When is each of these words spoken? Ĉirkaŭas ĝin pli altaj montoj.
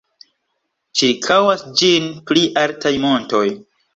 Ĉirkaŭas 1.01 1.61
ĝin 1.81 2.09
pli 2.31 2.45
altaj 2.65 2.95
montoj. 3.07 3.45